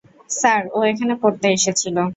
[0.31, 1.95] Sir ও এখানে পড়তে এসেছিল।